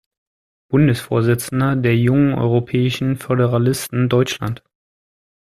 Bundesvorsitzender 0.69 1.75
der 1.75 1.95
„Jungen 1.95 2.33
Europäischen 2.33 3.17
Föderalisten 3.17 4.09
Deutschland“. 4.09 4.63